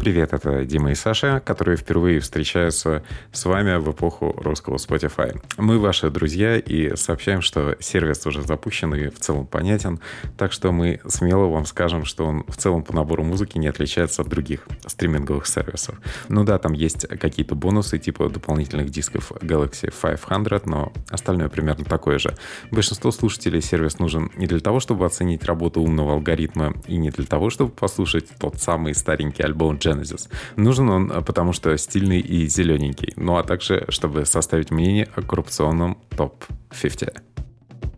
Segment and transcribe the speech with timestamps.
[0.00, 5.38] Привет, это Дима и Саша, которые впервые встречаются с вами в эпоху русского Spotify.
[5.58, 10.00] Мы ваши друзья и сообщаем, что сервис уже запущен и в целом понятен,
[10.38, 14.22] так что мы смело вам скажем, что он в целом по набору музыки не отличается
[14.22, 16.00] от других стриминговых сервисов.
[16.30, 22.18] Ну да, там есть какие-то бонусы типа дополнительных дисков Galaxy 500, но остальное примерно такое
[22.18, 22.34] же.
[22.70, 27.26] Большинство слушателей сервис нужен не для того, чтобы оценить работу умного алгоритма и не для
[27.26, 30.28] того, чтобы послушать тот самый старенький альбом Genesis.
[30.56, 35.22] Нужен он, э, потому что стильный и зелененький, ну а также, чтобы составить мнение о
[35.22, 37.20] коррупционном топ-50.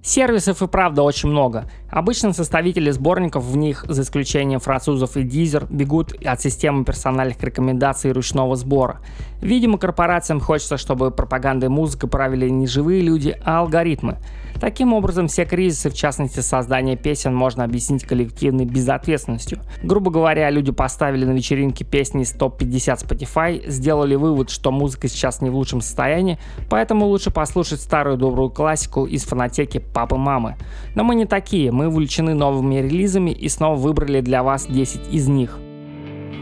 [0.04, 1.66] Сервисов и правда очень много.
[1.88, 8.10] Обычно составители сборников в них, за исключением французов и Deezer, бегут от системы персональных рекомендаций
[8.10, 9.00] и ручного сбора.
[9.40, 14.18] Видимо, корпорациям хочется, чтобы пропаганда и музыка правили не живые люди, а алгоритмы.
[14.60, 19.58] Таким образом, все кризисы, в частности создание песен, можно объяснить коллективной безответственностью.
[19.82, 25.40] Грубо говоря, люди поставили на вечеринке песни из топ-50 Spotify, сделали вывод, что музыка сейчас
[25.40, 26.38] не в лучшем состоянии,
[26.70, 30.56] поэтому лучше послушать старую добрую классику из фонотеки папы-мамы.
[30.94, 35.28] Но мы не такие, мы увлечены новыми релизами и снова выбрали для вас 10 из
[35.28, 35.58] них.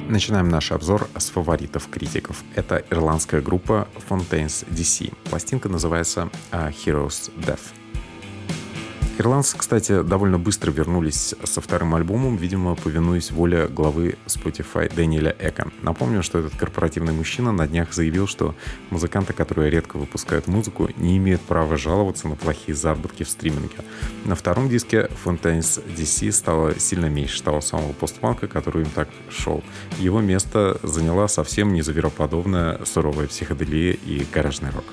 [0.08, 2.42] Начинаем наш обзор с фаворитов критиков.
[2.56, 5.12] Это ирландская группа Fontaines DC.
[5.30, 7.79] Пластинка называется uh, Heroes Death.
[9.20, 15.70] Ирландцы, кстати, довольно быстро вернулись со вторым альбомом, видимо, повинуясь воле главы Spotify Дэниеля Эка.
[15.82, 18.54] Напомню, что этот корпоративный мужчина на днях заявил, что
[18.88, 23.76] музыканты, которые редко выпускают музыку, не имеют права жаловаться на плохие заработки в стриминге.
[24.24, 29.62] На втором диске Fontaines DC стало сильно меньше того самого постпанка, который им так шел.
[29.98, 34.84] Его место заняла совсем не звероподобная суровая психоделия и гаражный рок.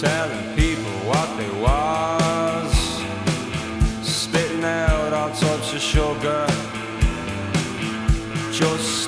[0.00, 2.72] Telling people what they was,
[4.02, 6.46] spitting out all sorts of sugar,
[8.50, 9.02] just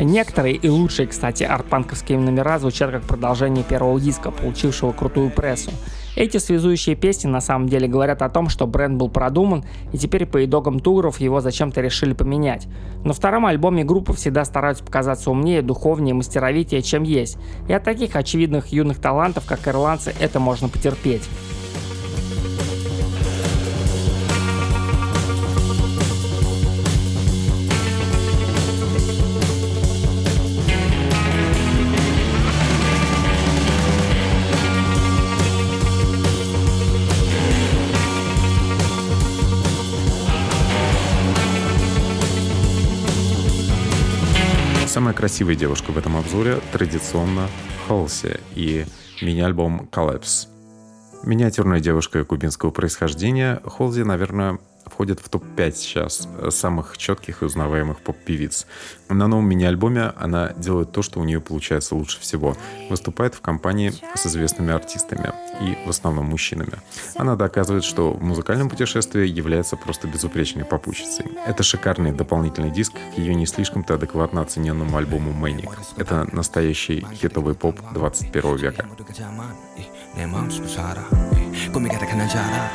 [0.00, 5.70] Некоторые и лучшие, кстати, артпанковские номера звучат как продолжение первого диска, получившего крутую прессу.
[6.16, 10.26] Эти связующие песни на самом деле говорят о том, что бренд был продуман, и теперь
[10.26, 12.66] по итогам туров его зачем-то решили поменять.
[13.04, 17.38] На втором альбоме группы всегда стараются показаться умнее, духовнее, мастеровитее, чем есть.
[17.68, 21.22] И от таких очевидных юных талантов, как ирландцы, это можно потерпеть.
[45.18, 47.48] Самая красивая девушка в этом обзоре традиционно
[47.88, 48.86] Холси и
[49.20, 50.46] мини-альбом Collapse.
[51.24, 54.60] Миниатюрная девушка кубинского происхождения, Холзи, наверное,
[54.97, 58.67] входит в топ-5 сейчас самых четких и узнаваемых поп-певиц.
[59.09, 62.55] На новом мини-альбоме она делает то, что у нее получается лучше всего.
[62.89, 65.31] Выступает в компании с известными артистами
[65.61, 66.73] и в основном мужчинами.
[67.15, 71.25] Она доказывает, что в музыкальном путешествии является просто безупречной попутчицей.
[71.45, 75.69] Это шикарный дополнительный диск к ее не слишком-то адекватно оцененному альбому Manic.
[75.97, 78.85] Это настоящий хитовый поп 21 века.
[80.15, 81.03] 내 마음속을 살아
[81.71, 82.69] 꿈이 가득한 날 자라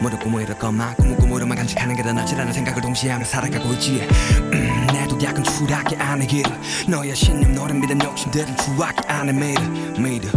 [0.00, 4.00] 모두 꿈을 잃을 것만 꿈을 꿈으로만 간직하는 게 더 낫지라는 생각을 동시에 하며 살아가고 있지
[4.52, 6.50] 음, 내도 약간 추락해 안에 길을
[6.88, 9.62] 너의 신념 너를 믿은 욕심들은 추락해 안에 믿어
[10.00, 10.28] 믿어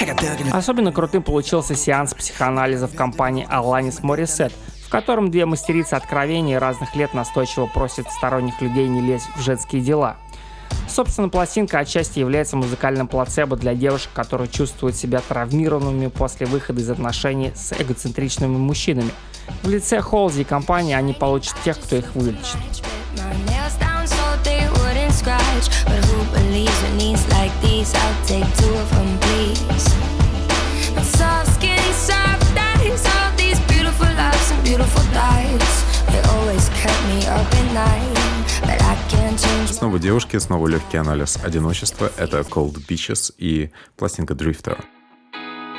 [0.00, 4.52] 해가 뜨기는 Особенно крутым получился сеанс психоанализа в компании Alanis Morissette,
[4.84, 9.82] в котором две мастерицы откровений разных лет настойчиво просят сторонних людей не лезть в женские
[9.82, 10.24] дела –
[10.89, 16.89] Собственно, пластинка отчасти является музыкальным плацебо для девушек, которые чувствуют себя травмированными после выхода из
[16.89, 19.11] отношений с эгоцентричными мужчинами.
[19.63, 22.57] В лице Холзи и компании они получат тех, кто их вылечит.
[34.69, 36.05] beautiful thighs.
[36.11, 38.08] They always kept me up at night.
[39.89, 42.11] Снова девушки, снова легкий анализ одиночества.
[42.15, 44.79] Это Cold Beaches и пластинка Drifter.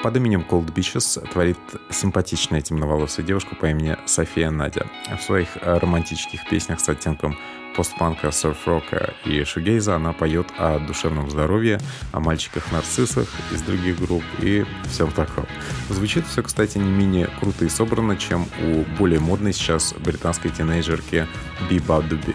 [0.03, 1.57] Под именем Cold Beaches творит
[1.91, 4.89] симпатичная темноволосая девушка по имени София Надя.
[5.17, 7.39] В своих романтических песнях с оттенком
[7.77, 11.79] постпанка, серф-рока и шугейза она поет о душевном здоровье,
[12.11, 15.47] о мальчиках-нарциссах из других групп и всем таком.
[15.89, 21.29] Звучит все, кстати, не менее круто и собрано, чем у более модной сейчас британской тинейджерки
[21.71, 22.35] Би Бадуби.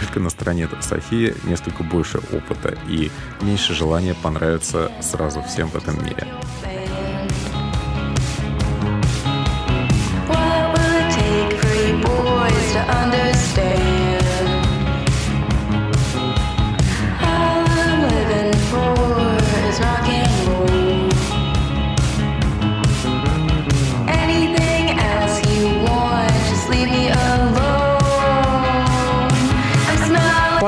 [0.00, 3.10] Только на стороне Софии несколько больше опыта и
[3.40, 6.26] меньше желания понравиться сразу всем в этом мире.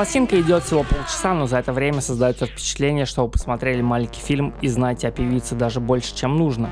[0.03, 4.53] Пластинка идет всего полчаса, но за это время создается впечатление, что вы посмотрели маленький фильм
[4.59, 6.69] и знаете о певице даже больше, чем нужно.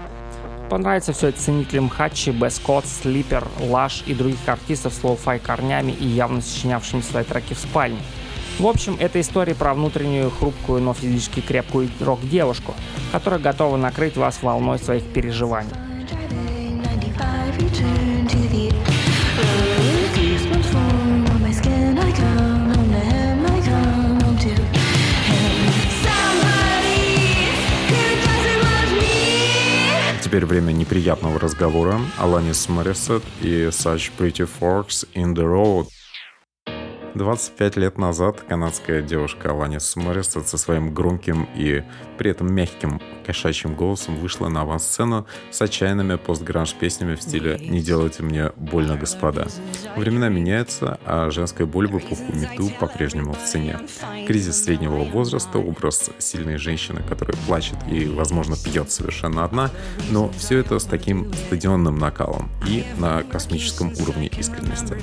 [0.69, 6.05] Понравится все это ценителям Hatchie, Бэс Слипер, Lush и других артистов с lo-fi корнями и
[6.05, 7.99] явно сочинявшими свои треки в спальне.
[8.59, 12.75] В общем, это история про внутреннюю хрупкую, но физически крепкую рок-девушку,
[13.13, 15.71] которая готова накрыть вас волной своих переживаний.
[30.31, 31.99] Теперь время неприятного разговора.
[32.17, 35.87] Аланис Морисет и Such Pretty Forks in the Road.
[37.15, 41.83] 25 лет назад канадская девушка Аланис Моррисет со своим громким и
[42.17, 47.81] при этом мягким кошачьим голосом вышла на авансцену с отчаянными постгранж песнями в стиле «Не
[47.81, 49.47] делайте мне больно, господа».
[49.95, 53.79] Времена меняются, а женская боль в эпоху Мету по-прежнему в цене.
[54.27, 59.69] Кризис среднего возраста, образ сильной женщины, которая плачет и, возможно, пьет совершенно одна,
[60.11, 64.95] но все это с таким стадионным накалом и на космическом уровне искренности.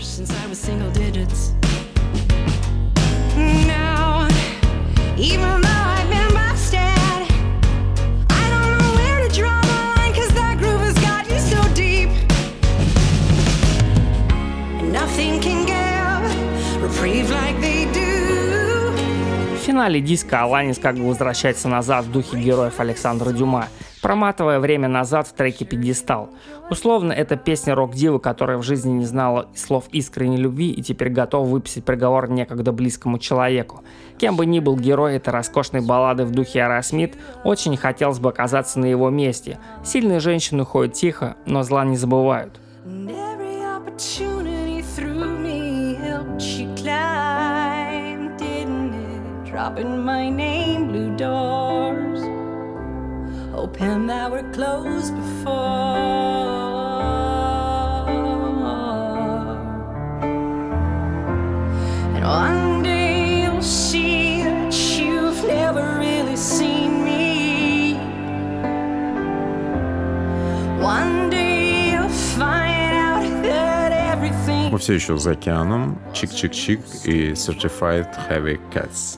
[19.66, 23.68] Финале диска Аланис как бы возвращается назад в духе героев Александра Дюма,
[24.08, 26.30] проматывая время назад в треке «Пьедестал».
[26.70, 31.46] Условно, это песня рок-дивы, которая в жизни не знала слов искренней любви и теперь готова
[31.46, 33.82] выписать приговор некогда близкому человеку.
[34.16, 38.78] Кем бы ни был герой этой роскошной баллады в духе Аэросмит, очень хотелось бы оказаться
[38.80, 39.58] на его месте.
[39.84, 42.58] Сильные женщины ходят тихо, но зла не забывают.
[49.58, 51.77] dropping my name, blue doors,
[53.67, 55.53] hoping that we're closed before.
[62.15, 67.95] And one day you'll see that you've never really seen me.
[70.81, 74.71] One day you'll find out that everything.
[74.71, 79.17] Мы все еще за океаном, чик-чик-чик и Certified Heavy Cats.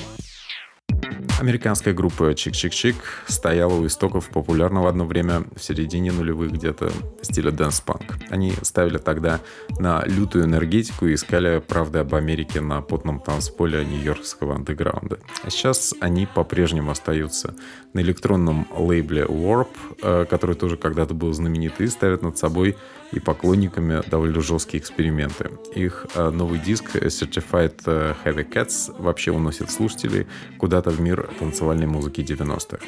[1.40, 6.92] Американская группа Chk Chk Chk стояла у истоков популярного одно время в середине нулевых где-то
[7.22, 8.18] стиля dance-punk.
[8.28, 9.40] Они ставили тогда
[9.78, 15.18] на лютую энергетику и искали правды об Америке на потном танцполе нью-йоркского андеграунда.
[15.42, 17.54] А сейчас они по-прежнему остаются
[17.94, 19.68] на электронном лейбле Warp,
[20.02, 22.76] э, который тоже когда-то был знаменит, и ставят над собой
[23.12, 25.50] и поклонниками довольно жесткие эксперименты.
[25.74, 30.26] Их э, новый диск Certified э, Heavy Cats вообще уносит слушателей
[30.58, 32.78] куда-то в мир танцевальной музыки 90-х.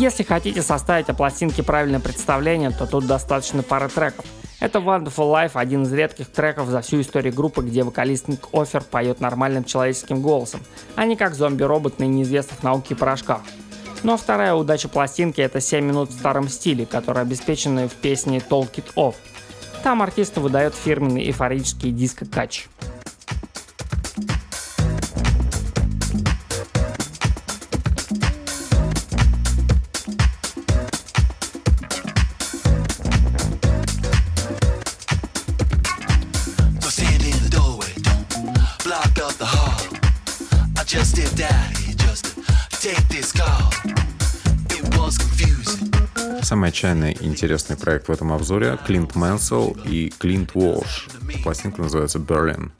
[0.00, 4.24] Если хотите составить о пластинке правильное представление, то тут достаточно пары треков.
[4.58, 8.82] Это Wonderful Life, один из редких треков за всю историю группы, где вокалист Ник Офер
[8.82, 10.60] поет нормальным человеческим голосом,
[10.96, 13.42] а не как зомби-робот на неизвестных науке порошках.
[14.02, 18.38] Ну а вторая удача пластинки— это 7 минут в старом стиле, которые обеспечены в песне
[18.38, 19.14] Talk It Off.
[19.82, 22.68] Там артисты выдает фирменный эйфорический диско-кач.
[46.42, 51.08] Самый отчаянный и интересный проект в этом обзоре— Клинт Мэнсел и Клинт Уолш.
[51.44, 52.70] Пластинка называется «Berlin».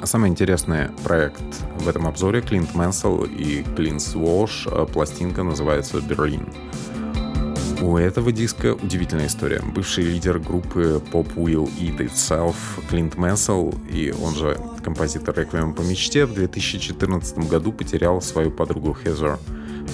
[0.00, 1.42] А самый интересный проект
[1.78, 4.68] в этом обзоре— Клинт Мэнсел и Клинт Уолш.
[4.92, 6.46] Пластинка называется «Берлин».
[7.80, 9.62] У этого диска удивительная история.
[9.62, 12.56] Бывший лидер группы Pop Will Eat Itself
[12.88, 18.94] Клинт Мэнсел, и он же композитор «Реквием по мечте», в 2014 году потерял свою подругу
[18.94, 19.38] Хезер.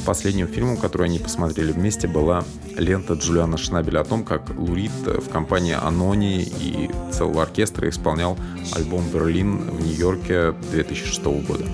[0.04, 2.44] Последним фильмом, который они посмотрели вместе, была
[2.76, 8.36] лента Джулиана Шнабеля о том, как Лурид в компании Анони и целого оркестра исполнял
[8.74, 11.64] альбом «Берлин» в Нью-Йорке 2006 года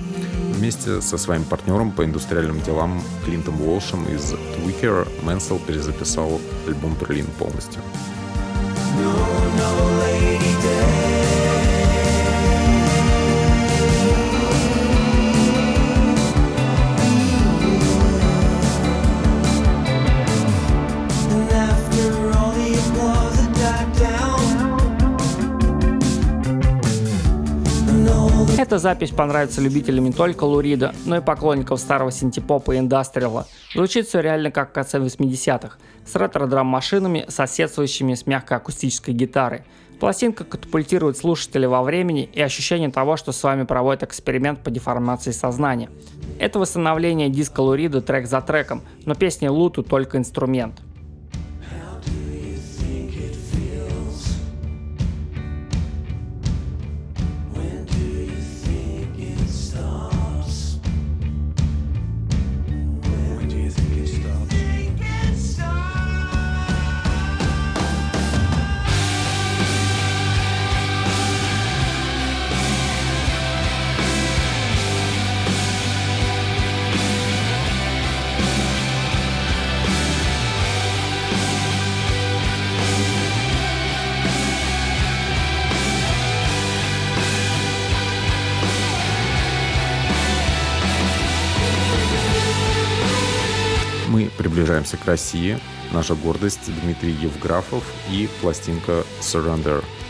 [0.61, 7.25] вместе со своим партнером по индустриальным делам Клинтом Уолшем из Tweaker Мэнсел перезаписал альбом «Берлин»
[7.39, 7.81] полностью.
[28.81, 33.47] Запись понравится любителям не только Лурида, но и поклонников старого синтепопа и индастриала.
[33.73, 39.61] Звучит все реально как в конце 80-х, с ретро-драм-машинами, соседствующими с мягкой акустической гитарой.
[39.99, 45.31] Пластинка катапультирует слушателя во времени и ощущение того, что с вами проводят эксперимент по деформации
[45.31, 45.89] сознания.
[46.39, 50.81] Это восстановление диска Лурида трек за треком, но песня Луту только инструмент–
[94.71, 95.59] приближаемся к России.
[95.91, 99.83] Наша гордость Дмитрий Евграфов и пластинка Surrender–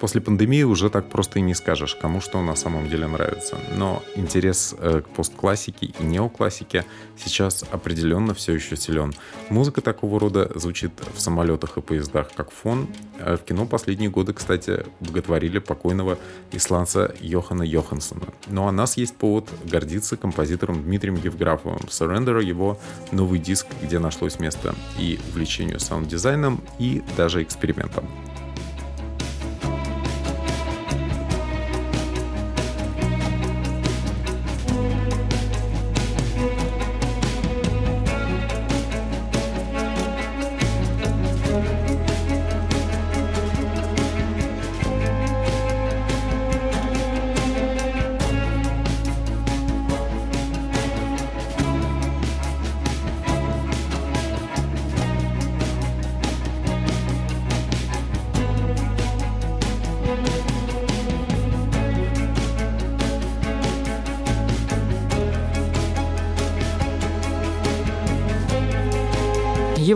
[0.00, 3.58] После пандемии уже так просто и не скажешь, кому что на самом деле нравится.
[3.76, 6.84] Но интерес э, к постклассике и неоклассике
[7.16, 9.12] сейчас определенно все еще силен.
[9.48, 12.86] Музыка такого рода звучит в самолетах и поездах как фон.
[13.18, 16.18] А в кино последние годы, кстати, боготворили покойного
[16.52, 18.28] исландца Йохана Йохансона.
[18.46, 21.80] Ну а нас есть повод гордиться композитором Дмитрием Евграфовым.
[21.88, 22.78] Surrender его
[23.10, 28.08] новый диск, где нашлось место и увлечению саунд-дизайном, и даже экспериментам.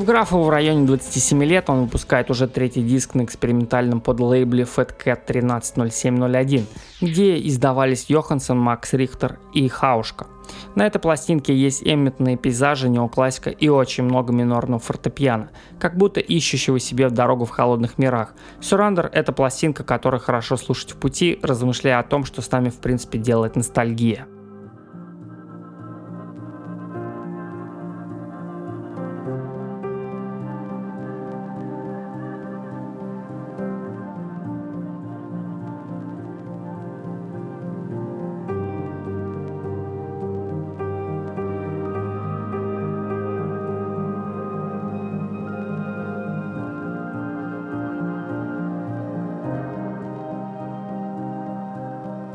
[0.03, 5.21] Евграфову в районе 27 лет он выпускает уже третий диск на экспериментальном подлейбле Fat Cat
[5.29, 6.67] 130701,
[7.01, 10.27] где издавались Йоханссон, Макс Рихтер и Хаушка.
[10.75, 16.81] На этой пластинке есть эмитные пейзажи, неоклассика и очень много минорного фортепиано, как будто ищущего
[16.81, 18.35] себе в дорогу в холодных мирах.
[18.61, 22.79] Surrender— это пластинка, которую хорошо слушать в пути, размышляя о том, что с нами в
[22.79, 24.27] принципе делает ностальгия.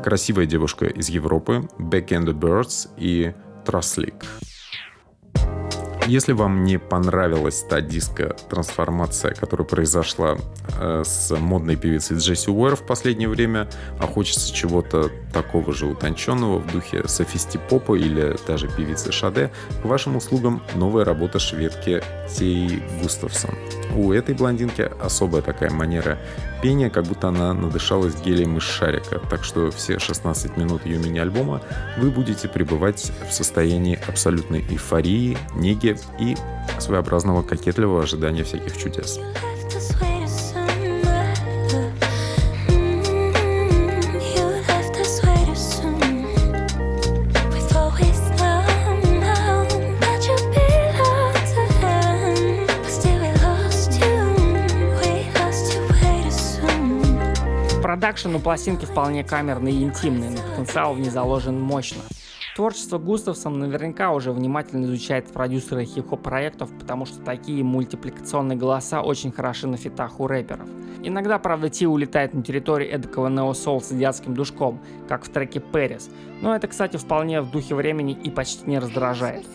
[0.08, 3.34] Красивая девушка из Европы, Back and the Birds и
[3.66, 4.24] Траслик.
[6.06, 10.38] Если вам не понравилась та диско-трансформация, которая произошла
[10.80, 13.68] э, с модной певицей Джесси Уэр в последнее время,
[14.00, 19.50] а хочется чего-то такого же утонченного в духе софисти-попа или даже певицы Шаде,
[19.82, 23.54] к вашим услугам новая работа шведки Тей Густавсон.
[23.94, 26.18] У этой блондинки особая такая манера
[26.62, 31.62] пения, как будто она надышалась гелием из шарика, так что все 16 минут ее мини-альбома
[31.98, 36.36] вы будете пребывать в состоянии абсолютной эйфории, неги и
[36.78, 39.18] своеобразного кокетливого ожидания всяких чудес.
[58.18, 62.02] Продакшн у пластинки вполне камерный и интимный, но потенциал в ней заложен мощно.
[62.56, 69.30] Творчество Густавсон наверняка уже внимательно изучают продюсеры хип-хоп проектов, потому что такие мультипликационные голоса очень
[69.30, 70.68] хороши на фитах у рэперов.
[71.00, 76.10] Иногда, правда, Ти улетает на территорию эдакого neo-soul с азиатским душком, как в треке «Paris»,
[76.42, 79.46] но это, кстати, вполне в духе времени и почти не раздражает.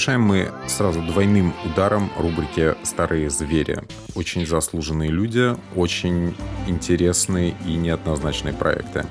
[0.00, 3.80] Завершаем мы сразу двойным ударом рубрики «Старые звери».
[4.14, 6.34] Очень заслуженные люди, очень
[6.66, 9.04] интересные и неоднозначные проекты.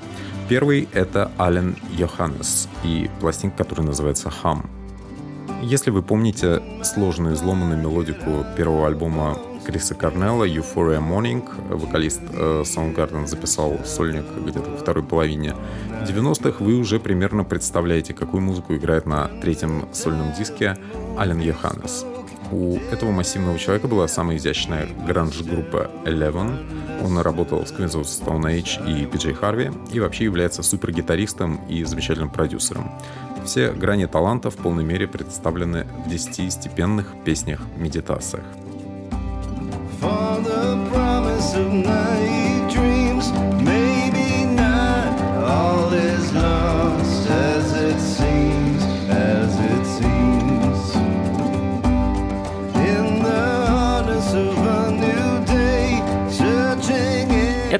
[0.48, 4.68] Первый— это Ален Йоханнес и пластинка, которая называется «Хам».
[5.62, 9.38] Если вы помните сложную изломанную мелодику первого альбома
[9.70, 15.54] Криса Корнелла «Euphoria Morning», вокалист э, Soundgarden записал сольник где-то во второй половине
[16.08, 20.76] 90-х, вы уже примерно представляете, какую музыку играет на третьем сольном диске
[21.16, 22.04] Ален Йоханнес.
[22.50, 27.04] У этого массивного человека была самая изящная гранж-группа Eleven.
[27.04, 31.84] Он работал с Queens of Stone Age и PJ Harvey и вообще является супергитаристом и
[31.84, 32.90] замечательным продюсером.
[33.44, 38.44] Все грани таланта в полной мере представлены в 10 степенных песнях-медитациях.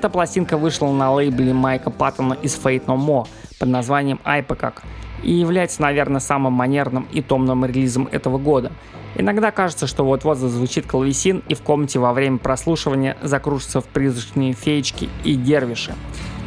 [0.00, 3.26] Эта пластинка вышла на лейбле Майка Паттона из Fate No More
[3.58, 4.82] под названием Айпекак
[5.22, 8.72] и является, наверное, самым манерным и томным релизом этого года.
[9.16, 14.52] Иногда кажется, что вот-вот зазвучит клавесин и в комнате во время прослушивания закружатся в призрачные
[14.52, 15.94] феечки и дервиши.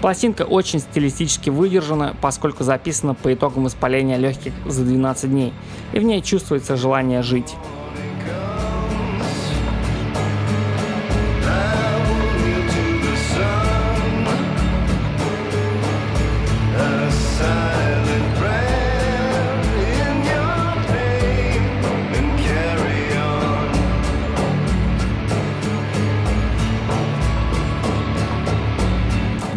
[0.01, 5.53] Пластинка очень стилистически выдержана, поскольку записана по итогам воспаления легких за 12 дней,
[5.93, 7.55] и в ней чувствуется желание жить.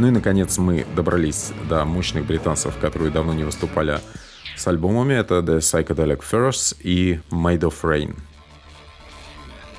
[0.07, 3.99] Ну и, наконец, мы добрались до мощных британцев, которые давно не выступали
[4.57, 5.15] с альбомами.
[5.15, 8.17] Это The Psychedelic Furs и Made of Rain.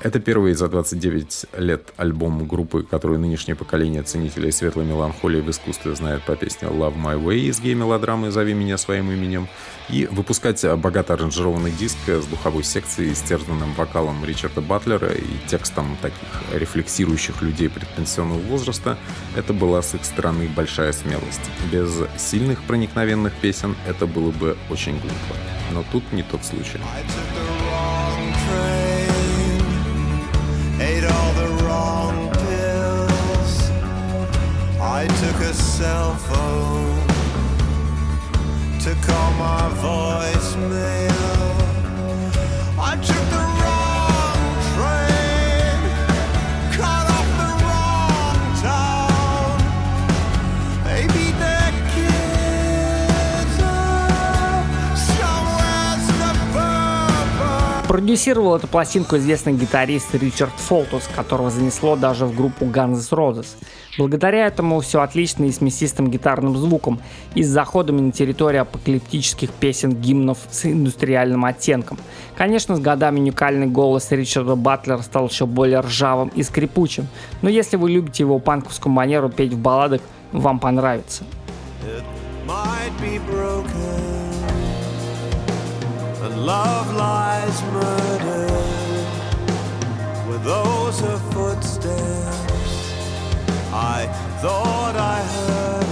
[0.00, 5.96] Это первый за 29 лет альбом группы, которую нынешнее поколение ценителей светлой меланхолии в искусстве
[5.96, 9.48] знает по песне Love My Way из гей-мелодрамы «Зови меня своим именем».
[9.88, 16.28] И выпускать богато аранжированный диск с духовой секцией, стерзанным вокалом Ричарда Батлера и текстом таких
[16.52, 18.96] рефлексирующих людей предпенсионного возраста,
[19.34, 21.50] это была с их стороны большая смелость.
[21.72, 25.34] Без сильных проникновенных песен это было бы очень глупо.
[25.72, 26.78] Но тут не тот случай.
[35.00, 37.06] I took a cell phone
[38.80, 41.27] to call my voicemail.
[58.08, 63.48] Продюсировал эту пластинку известный гитарист Ричард Фолтус, которого занесло даже в группу Guns Roses.
[63.98, 67.02] Благодаря этому все отлично и с мясистым гитарным звуком,
[67.34, 71.98] и с заходами на территорию апокалиптических песен гимнов с индустриальным оттенком.
[72.34, 77.08] Конечно, с годами уникальный голос Ричарда Батлера стал еще более ржавым и скрипучим,
[77.42, 80.00] но если вы любите его панковскую манеру петь в балладах,
[80.32, 81.24] вам понравится.
[81.84, 82.02] It
[82.46, 84.27] might be broken.
[86.28, 88.50] And love lies murdered.
[90.28, 92.92] Were those her footsteps?
[93.72, 94.06] I
[94.42, 95.87] thought I heard.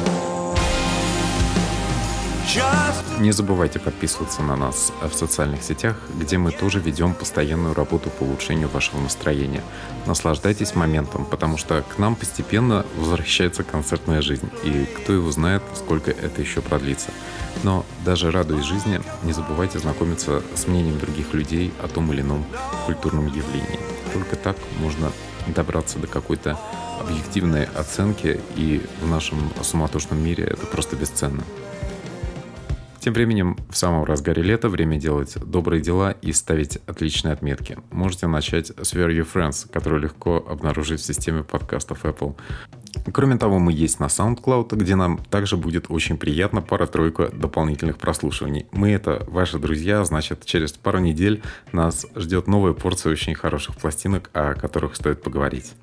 [3.18, 8.22] Не забывайте подписываться на нас в социальных сетях, где мы тоже ведем постоянную работу по
[8.22, 9.62] улучшению вашего настроения.
[10.06, 16.10] Наслаждайтесь моментом, потому что к нам постепенно возвращается концертная жизнь, и кто его знает, сколько
[16.10, 17.10] это еще продлится.
[17.64, 22.44] Но даже радуясь жизни, не забывайте знакомиться с мнением других людей о том или ином
[22.84, 23.80] культурном явлении.
[24.12, 25.10] Только так можно
[25.48, 26.58] добраться до какой-то
[27.00, 31.42] объективной оценки, и в нашем суматошном мире это просто бесценно.
[33.06, 37.78] Тем временем, в самом разгаре лета время делать добрые дела и ставить отличные отметки.
[37.92, 42.34] Можете начать с Where Your Friends, который легко обнаружить в системе подкастов Apple.
[43.12, 48.66] Кроме того, мы есть на SoundCloud, где нам также будет очень приятно пара-тройка дополнительных прослушиваний.
[48.72, 54.30] Мы это ваши друзья, значит, через пару недель нас ждет новая порция очень хороших пластинок,
[54.32, 55.74] о которых стоит поговорить.